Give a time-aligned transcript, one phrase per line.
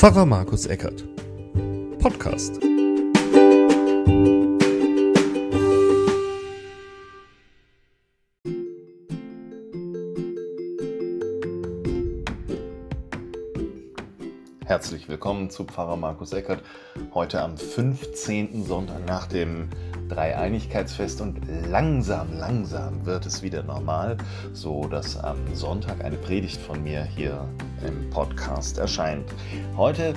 [0.00, 1.04] Pfarrer Markus Eckert.
[1.98, 2.58] Podcast.
[14.64, 16.62] Herzlich willkommen zu Pfarrer Markus Eckert.
[17.12, 18.64] Heute am 15.
[18.64, 19.68] Sonntag nach dem
[20.10, 21.38] Dreieinigkeitsfest und
[21.68, 24.16] langsam, langsam wird es wieder normal,
[24.52, 27.48] so dass am Sonntag eine Predigt von mir hier
[27.86, 29.24] im Podcast erscheint.
[29.76, 30.14] Heute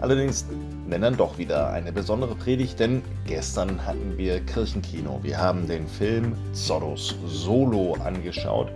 [0.00, 0.44] allerdings,
[0.88, 5.20] wenn dann doch wieder eine besondere Predigt, denn gestern hatten wir Kirchenkino.
[5.22, 8.72] Wir haben den Film Zorros Solo angeschaut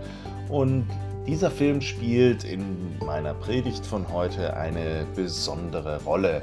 [0.49, 0.87] und
[1.27, 6.41] dieser Film spielt in meiner Predigt von heute eine besondere Rolle.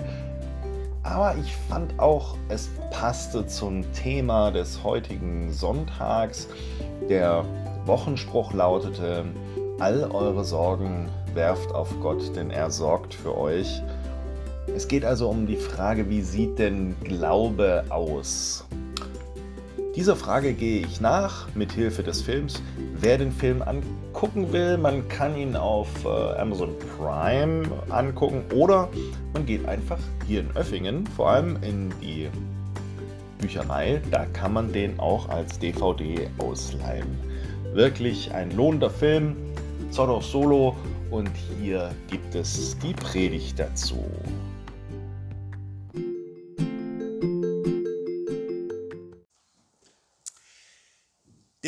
[1.03, 6.47] Aber ich fand auch, es passte zum Thema des heutigen Sonntags.
[7.09, 7.45] Der
[7.87, 9.25] Wochenspruch lautete,
[9.79, 13.83] all eure Sorgen werft auf Gott, denn er sorgt für euch.
[14.77, 18.67] Es geht also um die Frage, wie sieht denn Glaube aus?
[20.01, 22.62] Dieser Frage gehe ich nach mit Hilfe des Films.
[22.98, 28.89] Wer den Film angucken will, man kann ihn auf äh, Amazon Prime angucken oder
[29.34, 32.31] man geht einfach hier in Öffingen, vor allem in die
[33.42, 37.19] Bücherei, da kann man den auch als DVD ausleihen.
[37.75, 39.37] Wirklich ein lohnender Film,
[39.91, 40.77] Zorro Solo
[41.11, 44.03] und hier gibt es die Predigt dazu.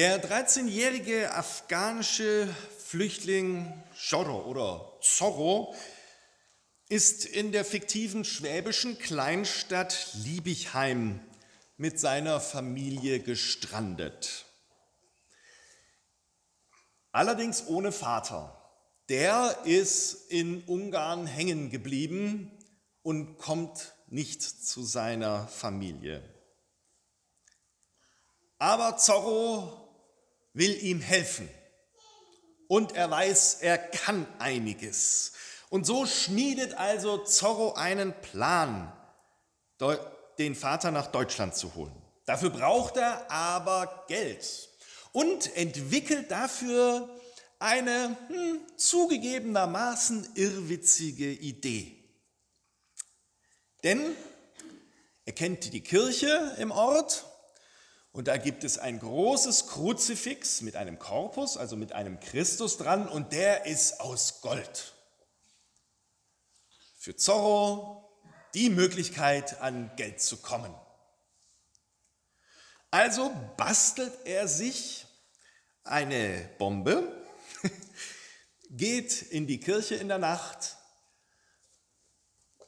[0.02, 2.52] Der 13-jährige afghanische
[2.84, 5.76] Flüchtling Zorro oder Zorro
[6.88, 11.20] ist in der fiktiven schwäbischen Kleinstadt Liebichheim
[11.76, 14.44] mit seiner Familie gestrandet.
[17.12, 18.60] Allerdings ohne Vater.
[19.08, 22.50] Der ist in Ungarn hängen geblieben
[23.02, 26.28] und kommt nicht zu seiner Familie.
[28.58, 29.81] Aber Zorro
[30.54, 31.48] will ihm helfen.
[32.68, 35.32] Und er weiß, er kann einiges.
[35.68, 38.92] Und so schmiedet also Zorro einen Plan,
[40.38, 41.94] den Vater nach Deutschland zu holen.
[42.24, 44.68] Dafür braucht er aber Geld
[45.12, 47.08] und entwickelt dafür
[47.58, 51.96] eine hm, zugegebenermaßen irrwitzige Idee.
[53.82, 54.16] Denn
[55.24, 57.24] er kennt die Kirche im Ort
[58.12, 63.08] und da gibt es ein großes Kruzifix mit einem Korpus, also mit einem Christus dran,
[63.08, 64.92] und der ist aus Gold.
[66.98, 68.10] Für Zorro
[68.52, 70.74] die Möglichkeit, an Geld zu kommen.
[72.90, 75.06] Also bastelt er sich
[75.82, 77.26] eine Bombe,
[78.68, 80.76] geht in die Kirche in der Nacht,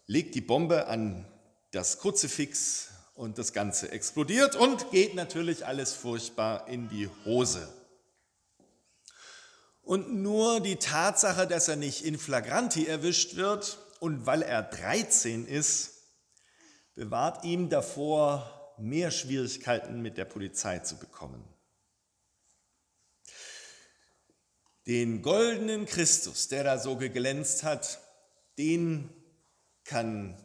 [0.06, 1.30] legt die Bombe an
[1.70, 7.72] das Kruzifix und das Ganze explodiert und geht natürlich alles furchtbar in die Hose.
[9.82, 15.46] Und nur die Tatsache, dass er nicht in flagranti erwischt wird und weil er 13
[15.46, 15.92] ist,
[16.94, 21.44] bewahrt ihm davor, mehr Schwierigkeiten mit der Polizei zu bekommen.
[24.86, 28.00] Den goldenen Christus, der da so geglänzt hat,
[28.58, 29.10] den
[29.84, 30.36] kann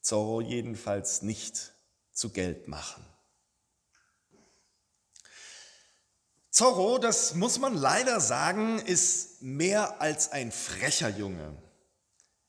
[0.00, 1.75] Zorro jedenfalls nicht
[2.16, 3.04] zu Geld machen.
[6.50, 11.54] Zorro, das muss man leider sagen, ist mehr als ein frecher Junge.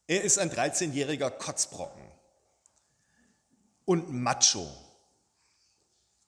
[0.08, 2.10] Er ist ein 13-jähriger Kotzbrocken
[3.84, 4.66] und Macho.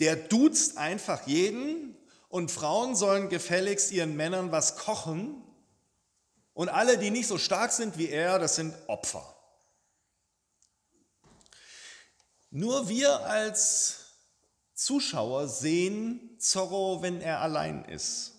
[0.02, 5.42] Der duzt einfach jeden und Frauen sollen gefälligst ihren Männern was kochen
[6.54, 9.39] und alle, die nicht so stark sind wie er, das sind Opfer.
[12.52, 14.16] Nur wir als
[14.74, 18.34] Zuschauer sehen Zorro, wenn er allein ist.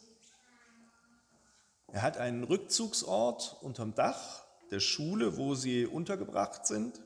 [1.86, 7.00] Er hat einen Rückzugsort unterm Dach der Schule, wo sie untergebracht sind.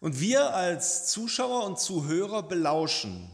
[0.00, 3.30] Und wir als Zuschauer und Zuhörer belauschen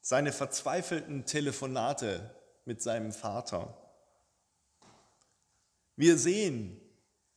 [0.00, 2.34] seine verzweifelten Telefonate
[2.64, 3.76] mit seinem Vater.
[5.96, 6.80] Wir sehen,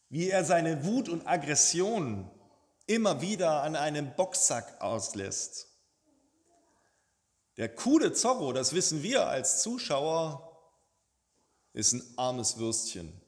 [0.10, 2.30] wie er seine Wut und Aggression
[2.86, 5.68] immer wieder an einem Boxsack auslässt.
[7.58, 10.50] Der coole Zorro, das wissen wir als Zuschauer,
[11.74, 13.22] ist ein armes Würstchen.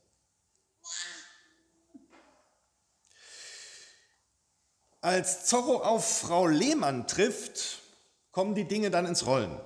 [5.01, 7.83] Als Zorro auf Frau Lehmann trifft,
[8.31, 9.59] kommen die Dinge dann ins Rollen.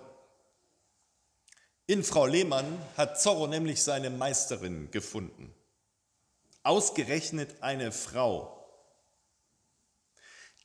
[1.88, 5.56] In Frau Lehmann hat Zorro nämlich seine Meisterin gefunden.
[6.62, 8.58] Ausgerechnet eine Frau.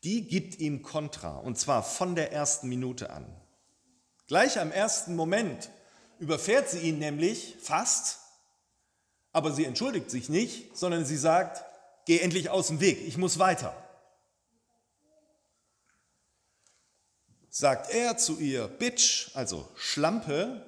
[0.05, 3.27] Die gibt ihm Kontra, und zwar von der ersten Minute an.
[4.27, 5.71] Gleich am ersten Moment
[6.19, 8.19] überfährt sie ihn nämlich fast,
[9.33, 11.65] aber sie entschuldigt sich nicht, sondern sie sagt,
[12.05, 13.75] geh endlich aus dem Weg, ich muss weiter.
[17.49, 20.67] Sagt er zu ihr, Bitch, also Schlampe,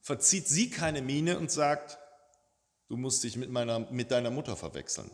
[0.00, 1.98] verzieht sie keine Miene und sagt,
[2.88, 5.10] du musst dich mit, meiner, mit deiner Mutter verwechseln.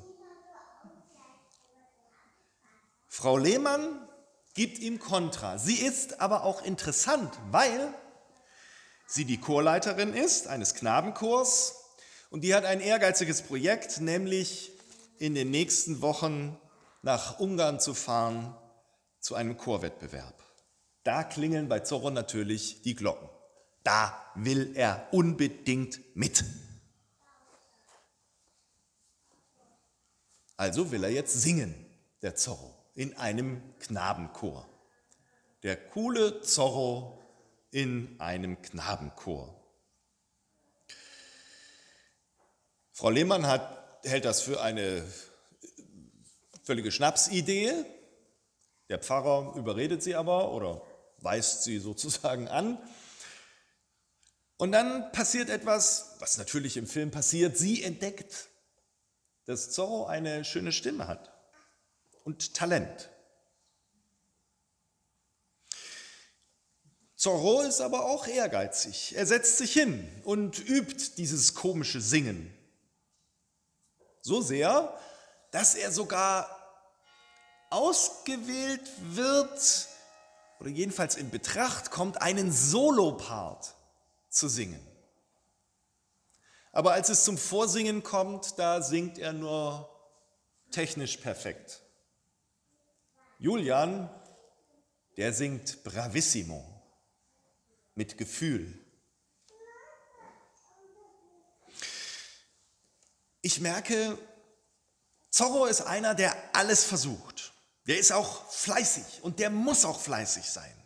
[3.17, 4.07] Frau Lehmann
[4.53, 5.57] gibt ihm Kontra.
[5.57, 7.95] Sie ist aber auch interessant, weil
[9.07, 11.77] sie die Chorleiterin ist eines Knabenchors
[12.29, 14.71] und die hat ein ehrgeiziges Projekt, nämlich
[15.17, 16.61] in den nächsten Wochen
[17.01, 18.55] nach Ungarn zu fahren
[19.19, 20.35] zu einem Chorwettbewerb.
[21.03, 23.31] Da klingeln bei Zorro natürlich die Glocken.
[23.83, 26.45] Da will er unbedingt mit.
[30.59, 31.75] Also will er jetzt singen,
[32.21, 34.67] der Zorro, in einem Knabenchor.
[35.63, 37.23] Der coole Zorro
[37.71, 39.55] in einem Knabenchor.
[42.93, 45.07] Frau Lehmann hat, hält das für eine
[46.65, 47.85] völlige Schnapsidee.
[48.89, 50.81] Der Pfarrer überredet sie aber oder
[51.19, 52.79] weist sie sozusagen an.
[54.57, 57.59] Und dann passiert etwas, was natürlich im Film passiert.
[57.59, 58.49] Sie entdeckt,
[59.45, 61.36] dass Zorro eine schöne Stimme hat
[62.27, 63.09] und Talent.
[67.15, 69.15] Zorro ist aber auch ehrgeizig.
[69.17, 72.53] Er setzt sich hin und übt dieses komische Singen.
[74.23, 74.99] So sehr,
[75.53, 76.51] dass er sogar
[77.71, 79.89] ausgewählt wird
[80.59, 83.77] oder jedenfalls in Betracht kommt, einen Solopart
[84.31, 84.85] zu singen.
[86.73, 89.89] Aber als es zum Vorsingen kommt, da singt er nur
[90.73, 91.86] technisch perfekt.
[93.47, 94.11] Julian,
[95.17, 96.65] der singt bravissimo,
[97.95, 98.77] mit Gefühl.
[103.43, 104.19] Ich merke,
[105.31, 107.53] Zorro ist einer, der alles versucht.
[107.87, 110.77] Der ist auch fleißig und der muss auch fleißig sein.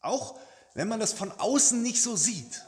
[0.00, 0.38] Auch
[0.74, 2.64] wenn man das von außen nicht so sieht.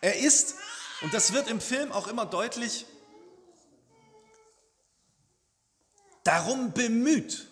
[0.00, 0.54] Er ist,
[1.02, 2.86] und das wird im Film auch immer deutlich,
[6.22, 7.50] darum bemüht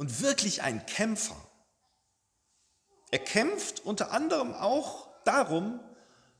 [0.00, 1.36] und wirklich ein Kämpfer.
[3.10, 5.78] Er kämpft unter anderem auch darum,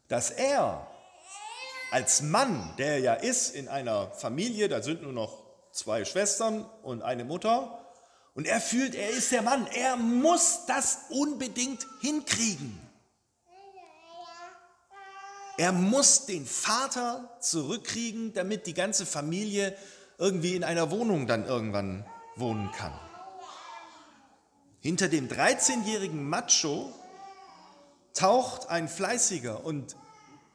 [0.08, 0.90] dass er
[1.90, 7.02] als Mann, der ja ist in einer Familie, da sind nur noch zwei Schwestern und
[7.02, 7.84] eine Mutter.
[8.34, 9.66] Und er fühlt, er ist der Mann.
[9.74, 12.80] Er muss das unbedingt hinkriegen.
[15.58, 19.76] Er muss den Vater zurückkriegen, damit die ganze Familie
[20.16, 22.06] irgendwie in einer Wohnung dann irgendwann
[22.36, 22.98] wohnen kann.
[24.80, 26.90] Hinter dem 13-jährigen Macho
[28.14, 29.94] taucht ein fleißiger und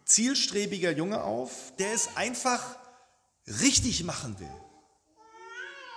[0.06, 2.76] zielstrebiger Junge auf, der es einfach
[3.48, 4.54] richtig machen will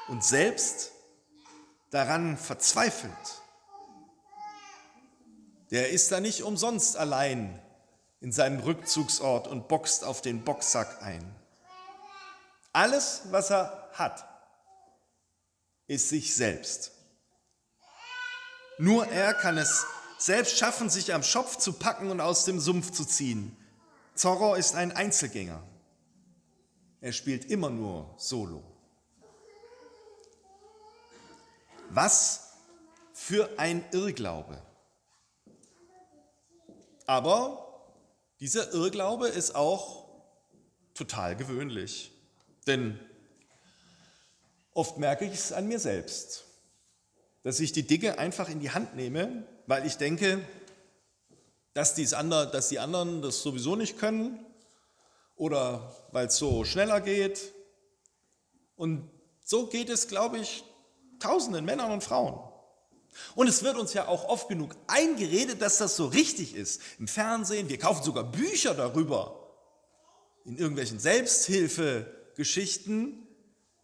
[0.08, 0.92] und selbst
[1.90, 3.12] daran verzweifelt,
[5.70, 7.62] der ist da nicht umsonst allein
[8.20, 11.34] in seinem Rückzugsort und boxt auf den Boxsack ein.
[12.72, 14.26] Alles, was er hat,
[15.86, 16.92] ist sich selbst.
[18.78, 19.84] Nur er kann es
[20.18, 23.56] selbst schaffen, sich am Schopf zu packen und aus dem Sumpf zu ziehen.
[24.14, 25.62] Zorro ist ein Einzelgänger.
[27.00, 28.64] Er spielt immer nur Solo.
[31.90, 32.52] Was
[33.12, 34.62] für ein Irrglaube.
[37.06, 37.64] Aber
[38.40, 40.08] dieser Irrglaube ist auch
[40.94, 42.12] total gewöhnlich.
[42.66, 43.00] Denn
[44.74, 46.47] oft merke ich es an mir selbst,
[47.48, 50.44] dass ich die Dinge einfach in die Hand nehme, weil ich denke,
[51.72, 54.44] dass, dies andere, dass die anderen das sowieso nicht können
[55.34, 57.54] oder weil es so schneller geht.
[58.76, 59.08] Und
[59.42, 60.62] so geht es, glaube ich,
[61.20, 62.38] tausenden Männern und Frauen.
[63.34, 66.82] Und es wird uns ja auch oft genug eingeredet, dass das so richtig ist.
[66.98, 69.54] Im Fernsehen, wir kaufen sogar Bücher darüber.
[70.44, 73.26] In irgendwelchen Selbsthilfegeschichten,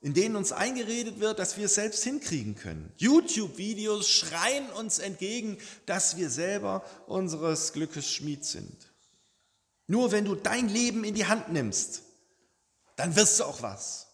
[0.04, 2.92] in denen uns eingeredet wird, dass wir es selbst hinkriegen können.
[2.98, 5.56] YouTube-Videos schreien uns entgegen,
[5.86, 8.92] dass wir selber unseres Glückes Schmied sind.
[9.86, 12.02] Nur wenn du dein Leben in die Hand nimmst,
[12.96, 14.08] dann wirst du auch was.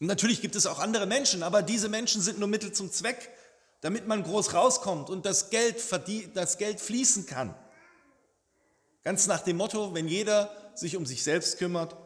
[0.00, 3.30] Und natürlich gibt es auch andere Menschen, aber diese Menschen sind nur Mittel zum Zweck,
[3.82, 5.80] damit man groß rauskommt und das Geld,
[6.34, 7.54] das Geld fließen kann.
[9.04, 11.96] Ganz nach dem Motto, wenn jeder sich um sich selbst kümmert,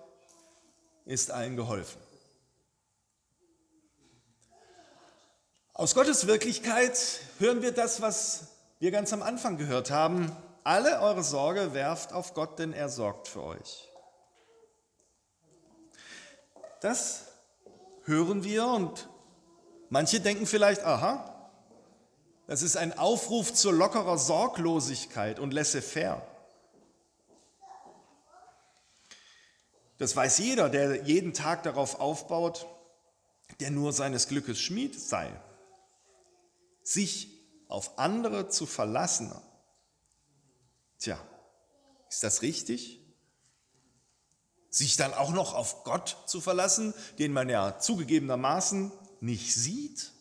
[1.04, 2.00] ist allen geholfen.
[5.74, 8.48] Aus Gottes Wirklichkeit hören wir das, was
[8.80, 10.30] wir ganz am Anfang gehört haben.
[10.62, 13.88] Alle eure Sorge werft auf Gott, denn er sorgt für euch.
[16.80, 17.26] Das
[18.04, 19.08] hören wir und
[19.88, 21.50] manche denken vielleicht, aha,
[22.46, 26.20] das ist ein Aufruf zur lockerer Sorglosigkeit und laissez-faire.
[30.00, 32.66] Das weiß jeder, der jeden Tag darauf aufbaut,
[33.60, 35.30] der nur seines Glückes Schmied sei.
[36.82, 37.28] Sich
[37.68, 39.32] auf andere zu verlassen.
[40.98, 41.18] Tja,
[42.08, 43.00] ist das richtig?
[44.70, 50.12] sich dann auch noch auf Gott zu verlassen, den man ja zugegebenermaßen nicht sieht?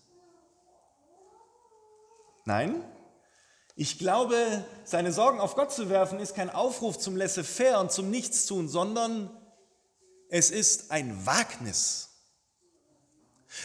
[2.46, 2.84] Nein,
[3.76, 8.10] ich glaube, seine Sorgen auf Gott zu werfen, ist kein Aufruf zum Laissez-faire und zum
[8.10, 9.30] Nichtstun, sondern
[10.30, 12.10] es ist ein Wagnis.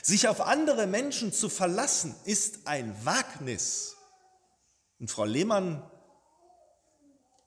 [0.02, 3.96] Sich auf andere Menschen zu verlassen, ist ein Wagnis.
[4.98, 5.88] Und Frau Lehmann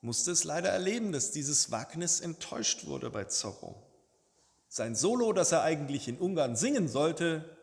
[0.01, 3.83] musste es leider erleben, dass dieses Wagnis enttäuscht wurde bei Zorro.
[4.69, 7.57] Sein Solo, das er eigentlich in Ungarn singen sollte,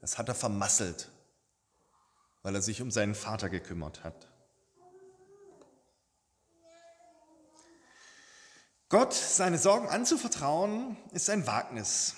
[0.00, 1.08] das hat er vermasselt,
[2.42, 4.28] weil er sich um seinen Vater gekümmert hat.
[8.94, 12.14] Gott seine Sorgen anzuvertrauen, ist ein Wagnis.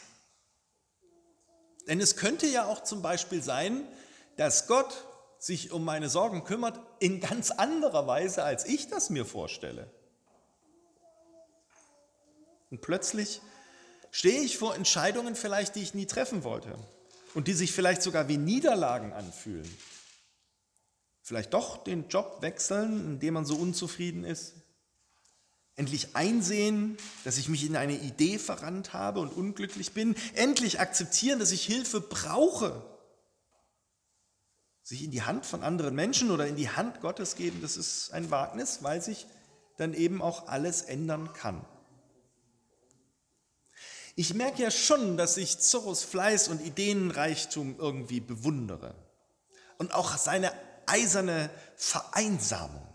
[1.88, 3.88] Denn es könnte ja auch zum Beispiel sein,
[4.36, 5.06] dass Gott
[5.38, 9.90] sich um meine Sorgen kümmert in ganz anderer Weise, als ich das mir vorstelle.
[12.70, 13.40] Und plötzlich
[14.10, 16.78] stehe ich vor Entscheidungen vielleicht, die ich nie treffen wollte
[17.32, 19.78] und die sich vielleicht sogar wie Niederlagen anfühlen.
[21.22, 24.56] Vielleicht doch den Job wechseln, in dem man so unzufrieden ist.
[25.76, 30.16] Endlich einsehen, dass ich mich in eine Idee verrannt habe und unglücklich bin.
[30.34, 32.82] Endlich akzeptieren, dass ich Hilfe brauche
[34.86, 38.12] sich in die Hand von anderen Menschen oder in die Hand Gottes geben, das ist
[38.12, 39.26] ein Wagnis, weil sich
[39.78, 41.64] dann eben auch alles ändern kann.
[44.14, 48.94] Ich merke ja schon, dass ich Zorros Fleiß und Ideenreichtum irgendwie bewundere
[49.76, 50.52] und auch seine
[50.86, 52.86] eiserne Vereinsamung.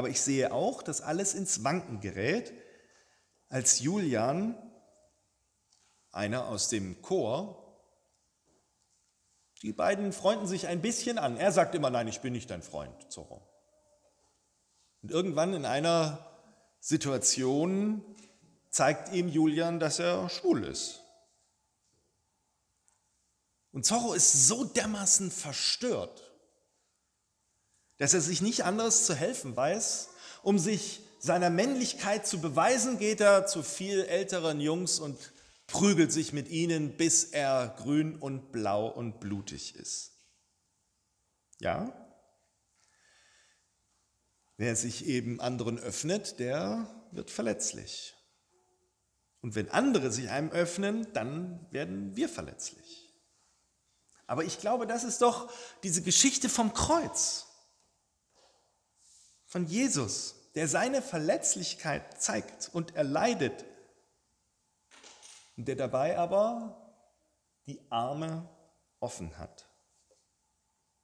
[0.00, 2.54] Aber ich sehe auch, dass alles ins Wanken gerät,
[3.50, 4.56] als Julian,
[6.10, 7.78] einer aus dem Chor,
[9.60, 11.36] die beiden freunden sich ein bisschen an.
[11.36, 13.46] Er sagt immer, nein, ich bin nicht dein Freund, Zorro.
[15.02, 16.26] Und irgendwann in einer
[16.78, 18.02] Situation
[18.70, 21.02] zeigt ihm Julian, dass er schwul ist.
[23.70, 26.29] Und Zorro ist so dermaßen verstört,
[28.00, 30.08] dass er sich nicht anderes zu helfen weiß.
[30.42, 35.18] Um sich seiner Männlichkeit zu beweisen, geht er zu viel älteren Jungs und
[35.66, 40.12] prügelt sich mit ihnen, bis er grün und blau und blutig ist.
[41.58, 41.92] Ja?
[44.56, 48.14] Wer sich eben anderen öffnet, der wird verletzlich.
[49.42, 53.12] Und wenn andere sich einem öffnen, dann werden wir verletzlich.
[54.26, 55.52] Aber ich glaube, das ist doch
[55.82, 57.49] diese Geschichte vom Kreuz,
[59.50, 63.64] von Jesus, der seine Verletzlichkeit zeigt und erleidet
[65.66, 66.94] der dabei aber
[67.66, 68.48] die Arme
[69.00, 69.66] offen hat.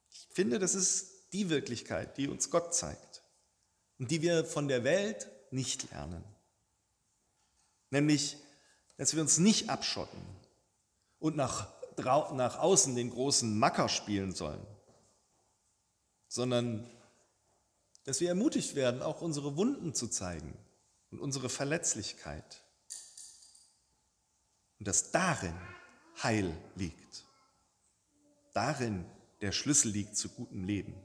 [0.09, 3.23] Ich finde, das ist die Wirklichkeit, die uns Gott zeigt
[3.99, 6.23] und die wir von der Welt nicht lernen.
[7.89, 8.37] Nämlich,
[8.97, 10.21] dass wir uns nicht abschotten
[11.19, 14.65] und nach, nach außen den großen Macker spielen sollen,
[16.27, 16.89] sondern
[18.07, 20.57] dass wir ermutigt werden, auch unsere Wunden zu zeigen
[21.11, 22.63] und unsere Verletzlichkeit
[24.79, 25.53] und dass darin
[26.23, 27.25] Heil liegt.
[28.53, 29.03] Darin
[29.41, 30.95] der Schlüssel liegt zu gutem Leben.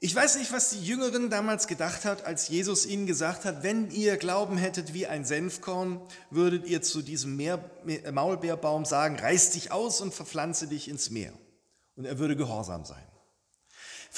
[0.00, 3.90] Ich weiß nicht, was die Jüngeren damals gedacht hat, als Jesus ihnen gesagt hat, wenn
[3.90, 7.62] ihr Glauben hättet wie ein Senfkorn, würdet ihr zu diesem Meer,
[8.10, 11.34] Maulbeerbaum sagen, reiß dich aus und verpflanze dich ins Meer.
[11.94, 13.04] Und er würde gehorsam sein.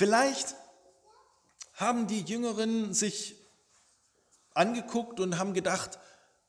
[0.01, 0.57] Vielleicht
[1.75, 3.37] haben die Jüngeren sich
[4.55, 5.99] angeguckt und haben gedacht,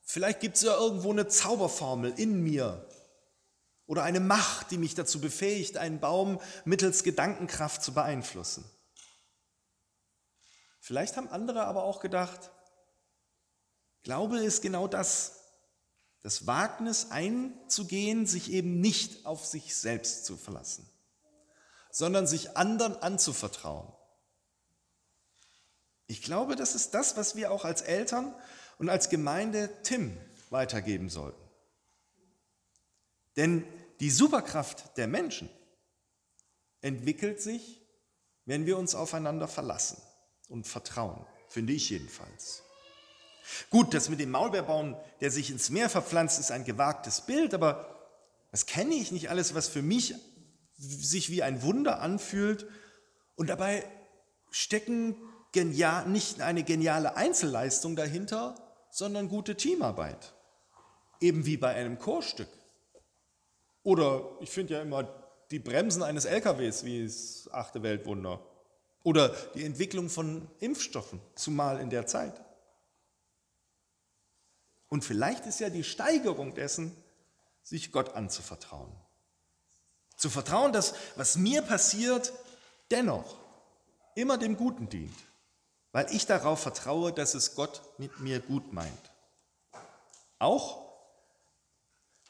[0.04, 2.88] vielleicht gibt es ja irgendwo eine Zauberformel in mir
[3.88, 8.64] oder eine Macht, die mich dazu befähigt, einen Baum mittels Gedankenkraft zu beeinflussen.
[10.80, 12.52] Vielleicht haben andere aber auch gedacht,
[14.04, 15.42] Glaube ist genau das,
[16.22, 20.90] das Wagnis einzugehen, sich eben nicht auf sich selbst zu verlassen,
[21.92, 23.92] sondern sich anderen anzuvertrauen
[26.08, 28.34] Ich glaube, das ist das, was wir auch als Eltern
[28.78, 30.18] und als Gemeinde Tim
[30.50, 31.42] weitergeben sollten.
[33.36, 33.66] Denn
[34.00, 35.50] die Superkraft der Menschen
[36.82, 37.82] entwickelt sich,
[38.46, 40.02] wenn wir uns aufeinander verlassen
[40.50, 42.64] und vertrauen, finde ich jedenfalls.
[43.70, 48.10] Gut, das mit dem Maulbeerbaum, der sich ins Meer verpflanzt, ist ein gewagtes Bild, aber
[48.52, 50.16] das kenne ich nicht alles, was für mich
[50.82, 52.68] sich wie ein Wunder anfühlt.
[53.36, 53.84] Und dabei
[54.50, 55.16] stecken
[55.52, 58.56] genial, nicht eine geniale Einzelleistung dahinter,
[58.90, 60.34] sondern gute Teamarbeit.
[61.20, 62.50] Eben wie bei einem Chorstück.
[63.84, 65.08] Oder ich finde ja immer
[65.52, 68.40] die Bremsen eines LKWs wie das achte Weltwunder.
[69.04, 72.42] Oder die Entwicklung von Impfstoffen, zumal in der Zeit.
[74.88, 76.96] Und vielleicht ist ja die Steigerung dessen,
[77.64, 78.92] sich Gott anzuvertrauen.
[80.22, 82.32] Zu vertrauen, dass was mir passiert,
[82.92, 83.40] dennoch
[84.14, 85.18] immer dem Guten dient,
[85.94, 89.12] weil ich darauf vertraue, dass es Gott mit mir gut meint.
[90.38, 90.94] Auch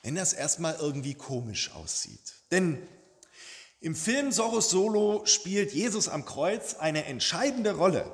[0.03, 2.35] wenn das erstmal irgendwie komisch aussieht.
[2.49, 2.87] Denn
[3.81, 8.09] im Film Soros Solo spielt Jesus am Kreuz eine entscheidende Rolle.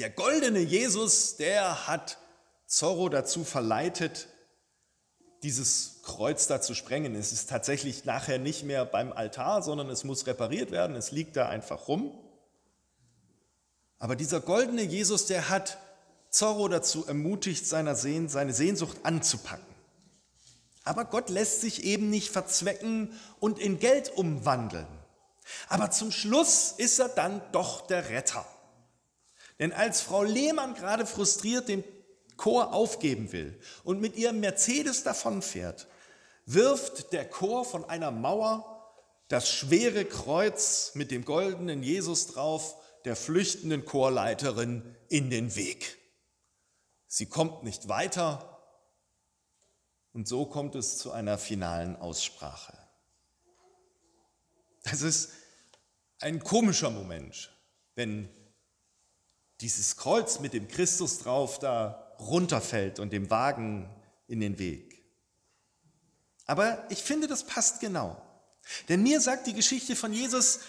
[0.00, 2.18] Der goldene Jesus, der hat
[2.66, 4.26] Zorro dazu verleitet,
[5.42, 7.14] dieses Kreuz da zu sprengen.
[7.14, 10.96] Es ist tatsächlich nachher nicht mehr beim Altar, sondern es muss repariert werden.
[10.96, 12.12] Es liegt da einfach rum.
[13.98, 15.78] Aber dieser goldene Jesus, der hat
[16.30, 19.66] Zorro dazu ermutigt, seine Sehnsucht anzupacken.
[20.84, 24.86] Aber Gott lässt sich eben nicht verzwecken und in Geld umwandeln.
[25.68, 28.46] Aber zum Schluss ist er dann doch der Retter.
[29.58, 31.84] Denn als Frau Lehmann gerade frustriert den
[32.40, 35.86] Chor aufgeben will und mit ihrem Mercedes davonfährt,
[36.46, 38.94] wirft der Chor von einer Mauer
[39.28, 45.98] das schwere Kreuz mit dem goldenen Jesus drauf der flüchtenden Chorleiterin in den Weg.
[47.06, 48.58] Sie kommt nicht weiter
[50.14, 52.72] und so kommt es zu einer finalen Aussprache.
[54.84, 55.32] Das ist
[56.20, 57.54] ein komischer Moment,
[57.96, 58.30] wenn
[59.60, 63.88] dieses Kreuz mit dem Christus drauf da runterfällt und dem Wagen
[64.26, 65.02] in den Weg.
[66.46, 68.20] Aber ich finde, das passt genau.
[68.88, 70.60] Denn mir sagt die Geschichte von Jesus,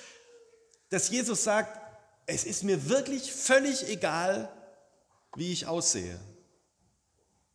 [0.90, 1.80] dass Jesus sagt,
[2.26, 4.52] es ist mir wirklich völlig egal,
[5.36, 6.20] wie ich aussehe.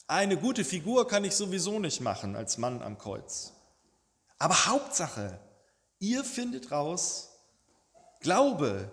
[0.06, 3.52] Eine gute Figur kann ich sowieso nicht machen als Mann am Kreuz.
[4.38, 5.40] Aber Hauptsache,
[5.98, 7.30] ihr findet raus,
[8.20, 8.90] Glaube,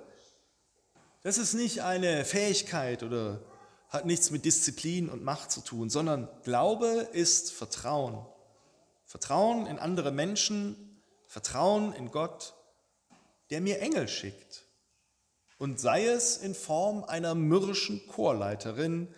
[1.23, 3.41] das ist nicht eine Fähigkeit oder
[3.93, 8.25] hat nichts mit Disziplin und Macht zu tun, sondern Glaube ist Vertrauen.
[9.05, 12.55] Vertrauen in andere Menschen, Vertrauen in Gott,
[13.51, 14.65] der mir Engel schickt.
[15.59, 19.13] Und sei es in Form einer mürrischen Chorleiterin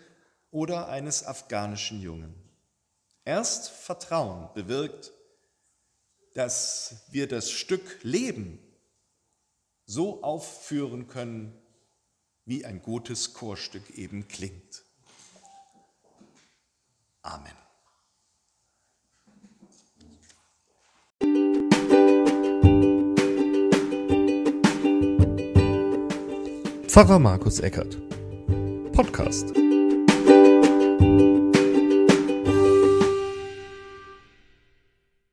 [0.52, 2.36] oder eines afghanischen Jungen.
[3.24, 5.14] Erst Vertrauen bewirkt,
[6.34, 8.60] dass wir das Stück Leben
[9.86, 11.58] so aufführen können,
[12.46, 14.84] wie ein gutes Chorstück eben klingt.
[17.22, 17.52] Amen.
[26.88, 27.98] Pfarrer Markus Eckert.
[28.94, 29.65] Podcast.